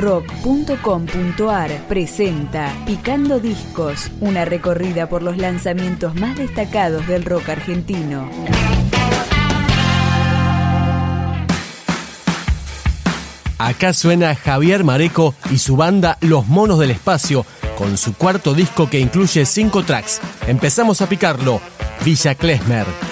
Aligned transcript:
rock.com.ar 0.00 1.86
presenta 1.86 2.72
Picando 2.86 3.38
Discos, 3.38 4.10
una 4.20 4.44
recorrida 4.44 5.08
por 5.08 5.22
los 5.22 5.36
lanzamientos 5.36 6.14
más 6.14 6.36
destacados 6.38 7.06
del 7.06 7.24
rock 7.24 7.50
argentino. 7.50 8.28
Acá 13.58 13.92
suena 13.92 14.34
Javier 14.34 14.84
Mareco 14.84 15.34
y 15.50 15.58
su 15.58 15.76
banda 15.76 16.16
Los 16.22 16.46
Monos 16.46 16.78
del 16.78 16.90
Espacio, 16.90 17.44
con 17.76 17.98
su 17.98 18.14
cuarto 18.14 18.54
disco 18.54 18.88
que 18.88 18.98
incluye 18.98 19.44
cinco 19.44 19.82
tracks. 19.84 20.20
Empezamos 20.46 21.02
a 21.02 21.08
picarlo, 21.08 21.60
Villa 22.04 22.34
Klesmer. 22.34 23.09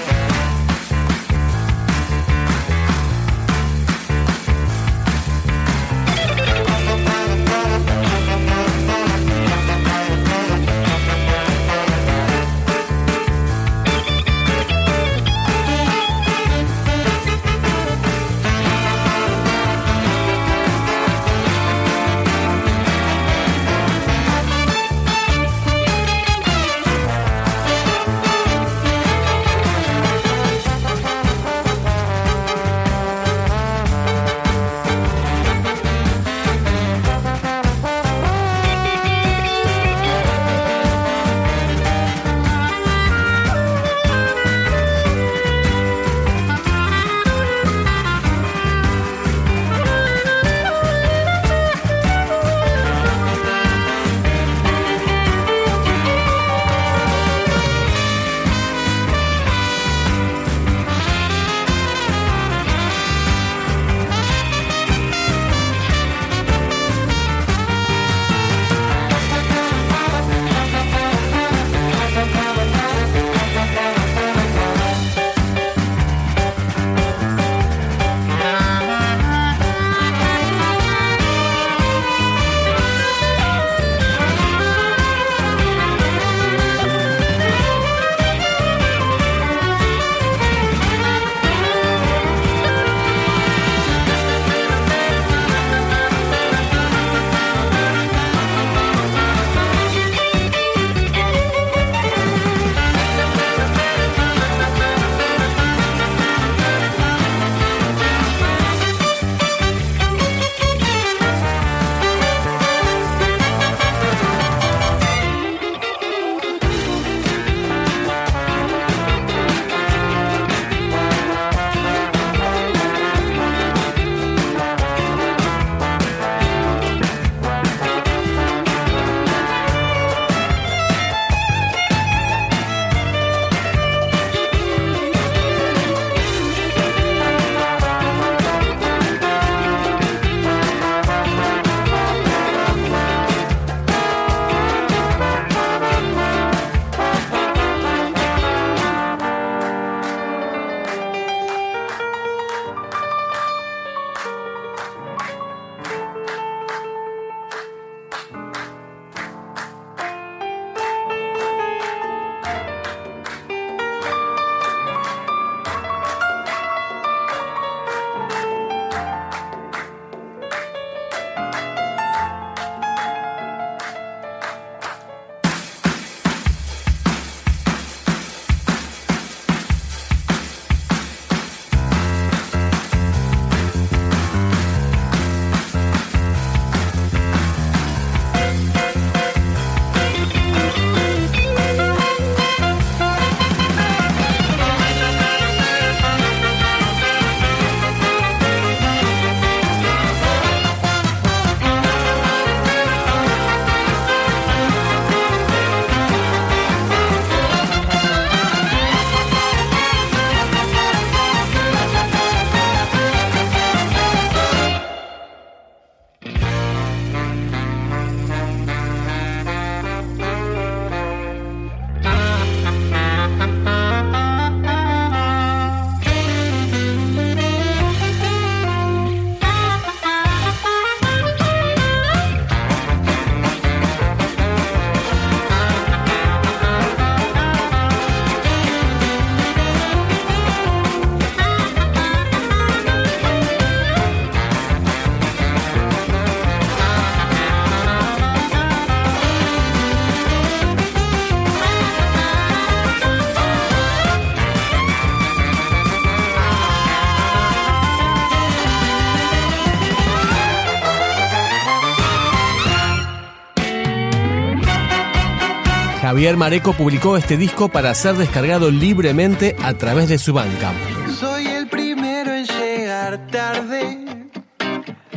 Javier 266.19 266.37
Mareco 266.37 266.73
publicó 266.73 267.17
este 267.17 267.37
disco 267.37 267.69
para 267.69 267.94
ser 267.94 268.17
descargado 268.17 268.73
libremente 268.73 269.55
a 269.62 269.75
través 269.75 270.09
de 270.09 270.19
su 270.19 270.32
banca. 270.32 270.73
Soy 271.17 271.47
el 271.47 271.69
primero 271.69 272.35
en 272.35 272.44
llegar 272.44 273.25
tarde. 273.29 274.26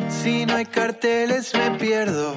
Si 0.08 0.46
no 0.46 0.58
hay 0.58 0.66
carteles 0.66 1.56
me 1.56 1.72
pierdo. 1.80 2.36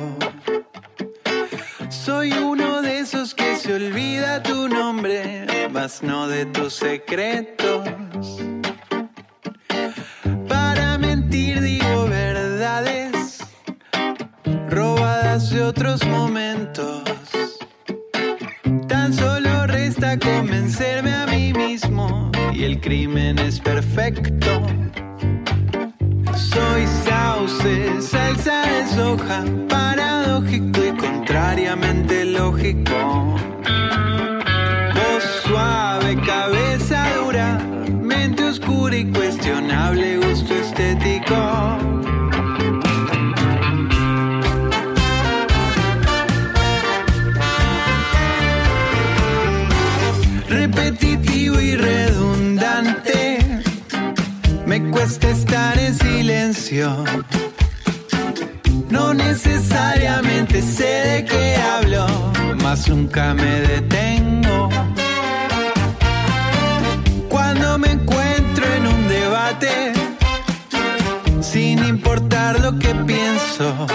Soy 1.90 2.32
uno 2.32 2.80
de 2.80 3.00
esos 3.00 3.34
que 3.34 3.56
se 3.56 3.74
olvida 3.74 4.42
tu 4.42 4.66
nombre, 4.66 5.68
mas 5.70 6.02
no 6.02 6.26
de 6.26 6.46
tus 6.46 6.72
secretos. 6.72 7.86
Para 10.48 10.96
mentir 10.96 11.60
digo 11.60 12.06
verdades, 12.06 13.40
robadas 14.70 15.50
de 15.50 15.60
otros 15.60 16.02
momentos. 16.06 17.03
Crimen 22.84 23.38
es 23.38 23.58
perfecto. 23.60 24.60
Soy 26.36 26.86
sauce, 27.06 28.02
salsa 28.02 28.66
de 28.66 28.86
soja, 28.94 29.42
paradójico 29.70 30.84
y 30.84 30.92
contrariamente 30.94 32.26
lógico. 32.26 33.36
Voz 34.94 35.24
suave, 35.44 36.14
cabeza 36.26 37.06
dura, 37.16 37.58
mente 38.02 38.44
oscura 38.44 38.94
y 38.98 39.10
cuestionable 39.10 40.18
gusto 40.18 40.54
estético. 40.54 41.33
Cuesta 54.94 55.28
estar 55.28 55.76
en 55.76 55.92
silencio. 55.92 57.04
No 58.90 59.12
necesariamente 59.12 60.62
sé 60.62 60.92
de 61.10 61.24
qué 61.24 61.56
hablo, 61.56 62.06
mas 62.62 62.88
nunca 62.88 63.34
me 63.34 63.60
detengo. 63.72 64.68
Cuando 67.28 67.76
me 67.76 67.90
encuentro 67.90 68.64
en 68.76 68.86
un 68.86 69.08
debate, 69.08 69.92
sin 71.40 71.84
importar 71.84 72.60
lo 72.60 72.78
que 72.78 72.94
pienso, 72.94 73.86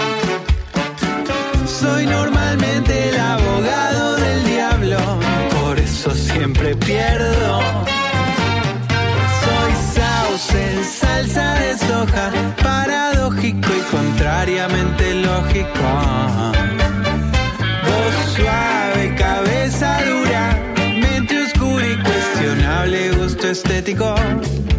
cuestionable 23.40 23.94
gusto 23.94 24.69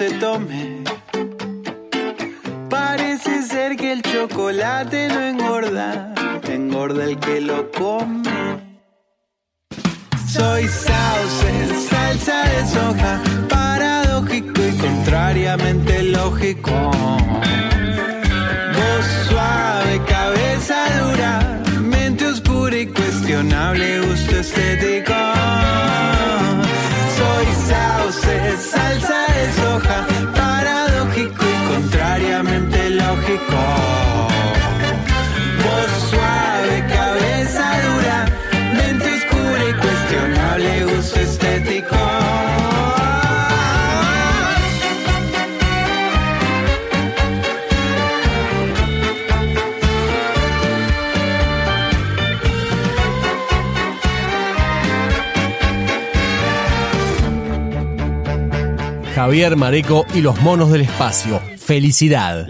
se 0.00 0.10
tome. 0.12 0.82
Parece 2.70 3.42
ser 3.42 3.76
que 3.76 3.92
el 3.92 4.00
chocolate 4.00 5.08
no 5.08 5.20
engorda, 5.20 6.14
engorda 6.48 7.04
el 7.04 7.18
que 7.18 7.42
lo 7.42 7.70
come. 7.70 8.22
Soy 10.26 10.62
sauce, 10.86 11.50
salsa 11.90 12.38
de 12.52 12.60
soja, 12.76 13.12
paradójico 13.50 14.62
y 14.70 14.72
contrariamente 14.78 16.02
lógico. 16.04 16.76
Voz 18.76 19.06
suave, 19.28 19.94
cabeza 20.16 20.78
dura, 21.00 21.62
mente 21.82 22.24
oscura 22.24 22.76
y 22.78 22.86
cuestionable 22.86 24.00
gusto 24.00 24.34
estético. 24.44 25.20
Soy 27.18 27.46
sauce, 27.68 28.56
salsa 28.72 29.19
de 29.82 30.09
Javier 59.20 59.54
Mareco 59.54 60.06
y 60.14 60.22
los 60.22 60.40
monos 60.40 60.72
del 60.72 60.80
espacio. 60.80 61.42
Felicidad. 61.58 62.46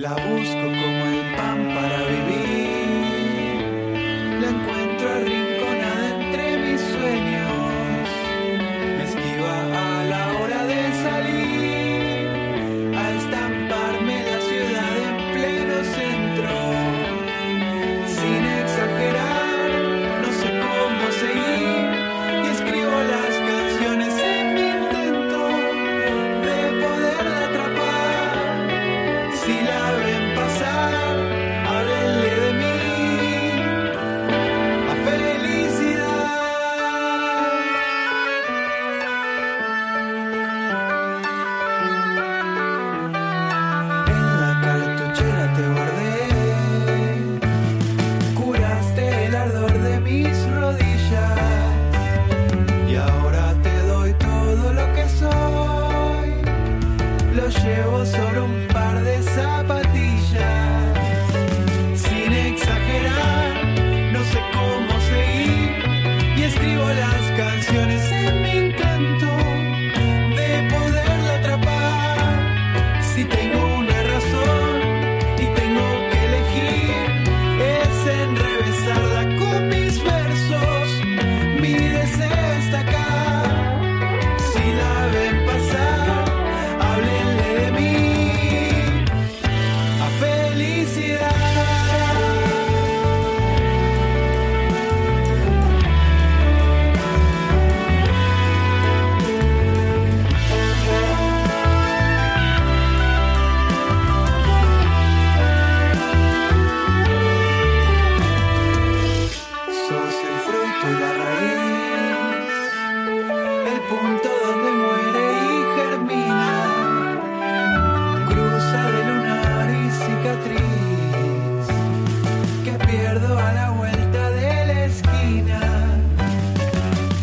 pierdo 123.00 123.38
a 123.38 123.52
la 123.52 123.70
vuelta 123.70 124.30
de 124.30 124.66
la 124.66 124.84
esquina. 124.84 125.60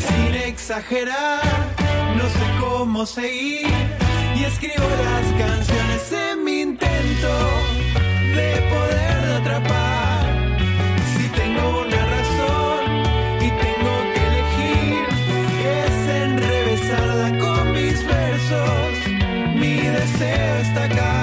Sin 0.08 0.34
exagerar, 0.36 1.42
no 2.18 2.24
sé 2.24 2.46
cómo 2.60 3.06
seguir 3.06 3.68
y 4.38 4.44
escribo 4.44 4.88
las 5.08 5.26
canciones 5.44 6.04
en 6.12 6.44
mi 6.44 6.62
intento 6.62 7.34
de 8.38 8.50
poder 8.74 9.20
atrapar. 9.40 10.26
Si 11.14 11.26
tengo 11.40 11.64
una 11.86 12.02
razón 12.16 12.82
y 13.48 13.50
tengo 13.66 13.94
que 14.14 14.22
elegir, 14.32 15.06
es 15.84 15.98
enrevesarla 16.26 17.30
con 17.44 17.72
mis 17.74 17.98
versos. 18.16 18.92
Mi 19.62 19.76
deseo 19.98 20.56
está 20.66 20.84
acá. 20.86 21.17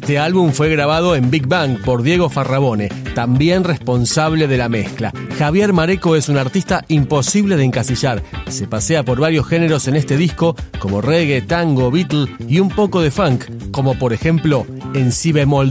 Este 0.00 0.18
álbum 0.18 0.52
fue 0.52 0.70
grabado 0.70 1.14
en 1.14 1.30
Big 1.30 1.46
Bang 1.46 1.78
por 1.84 2.02
Diego 2.02 2.30
Farrabone, 2.30 2.88
también 3.14 3.64
responsable 3.64 4.48
de 4.48 4.56
la 4.56 4.70
mezcla. 4.70 5.12
Javier 5.38 5.74
Mareco 5.74 6.16
es 6.16 6.30
un 6.30 6.38
artista 6.38 6.86
imposible 6.88 7.58
de 7.58 7.64
encasillar. 7.64 8.22
Se 8.48 8.66
pasea 8.66 9.04
por 9.04 9.20
varios 9.20 9.46
géneros 9.46 9.88
en 9.88 9.96
este 9.96 10.16
disco, 10.16 10.56
como 10.78 11.02
reggae, 11.02 11.42
tango, 11.42 11.90
beatle 11.90 12.34
y 12.48 12.60
un 12.60 12.70
poco 12.70 13.02
de 13.02 13.10
funk, 13.10 13.44
como 13.72 13.98
por 13.98 14.14
ejemplo 14.14 14.66
en 14.94 15.12
Si 15.12 15.32
bemol. 15.32 15.70